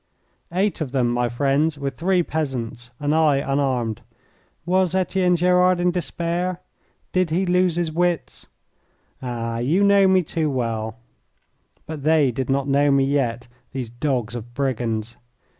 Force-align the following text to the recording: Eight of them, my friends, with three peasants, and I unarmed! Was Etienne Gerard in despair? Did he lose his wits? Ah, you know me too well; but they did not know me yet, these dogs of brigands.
Eight 0.51 0.81
of 0.81 0.93
them, 0.93 1.09
my 1.11 1.29
friends, 1.29 1.77
with 1.77 1.93
three 1.95 2.23
peasants, 2.23 2.89
and 2.99 3.13
I 3.13 3.35
unarmed! 3.37 4.01
Was 4.65 4.95
Etienne 4.95 5.35
Gerard 5.35 5.79
in 5.79 5.91
despair? 5.91 6.59
Did 7.13 7.29
he 7.29 7.45
lose 7.45 7.75
his 7.75 7.91
wits? 7.91 8.47
Ah, 9.21 9.59
you 9.59 9.83
know 9.83 10.07
me 10.07 10.23
too 10.23 10.49
well; 10.49 10.95
but 11.85 12.01
they 12.01 12.31
did 12.31 12.49
not 12.49 12.67
know 12.67 12.89
me 12.89 13.03
yet, 13.05 13.47
these 13.73 13.91
dogs 13.91 14.33
of 14.33 14.55
brigands. 14.55 15.17